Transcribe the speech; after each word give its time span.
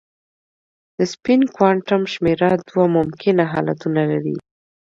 د 0.97 0.99
سپین 1.13 1.41
کوانټم 1.55 2.01
شمېره 2.13 2.49
دوه 2.67 2.85
ممکنه 2.97 3.43
حالتونه 3.53 4.01
لري. 4.11 4.37